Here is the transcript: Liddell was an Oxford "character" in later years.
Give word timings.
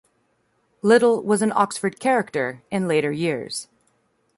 Liddell 0.81 1.21
was 1.21 1.43
an 1.43 1.51
Oxford 1.55 1.99
"character" 1.99 2.63
in 2.71 2.87
later 2.87 3.11
years. 3.11 3.67